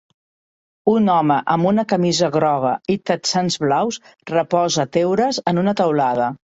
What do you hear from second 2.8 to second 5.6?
i texans blaus reposa teules